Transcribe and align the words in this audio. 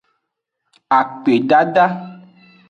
Akpedada. 0.99 1.85